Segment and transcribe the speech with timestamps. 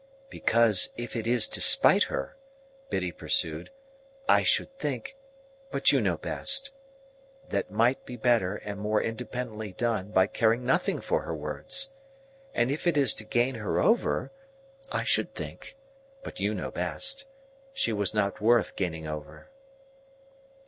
[0.31, 2.35] "Because, if it is to spite her,"
[2.89, 3.69] Biddy pursued,
[4.27, 10.65] "I should think—but you know best—that might be better and more independently done by caring
[10.65, 11.91] nothing for her words.
[12.55, 14.31] And if it is to gain her over,
[14.91, 19.51] I should think—but you know best—she was not worth gaining over."